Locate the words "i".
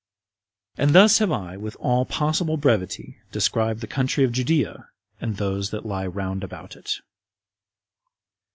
1.31-1.57